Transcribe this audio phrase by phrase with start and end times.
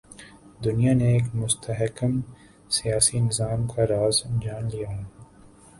[0.63, 2.13] دنیا نے ایک مستحکم
[2.69, 5.03] سیاسی نظام کا راز جان لیا ہے۔